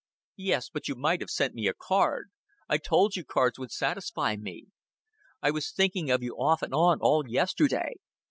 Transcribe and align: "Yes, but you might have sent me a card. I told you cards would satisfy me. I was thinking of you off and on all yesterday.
"Yes, 0.41 0.67
but 0.67 0.87
you 0.87 0.95
might 0.95 1.21
have 1.21 1.29
sent 1.29 1.53
me 1.53 1.67
a 1.67 1.75
card. 1.75 2.31
I 2.67 2.79
told 2.79 3.15
you 3.15 3.23
cards 3.23 3.59
would 3.59 3.71
satisfy 3.71 4.35
me. 4.35 4.65
I 5.43 5.51
was 5.51 5.71
thinking 5.71 6.09
of 6.09 6.23
you 6.23 6.33
off 6.37 6.63
and 6.63 6.73
on 6.73 6.97
all 7.01 7.29
yesterday. 7.29 7.93